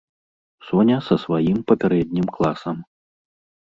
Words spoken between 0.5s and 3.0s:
Соня са сваім папярэднім класам.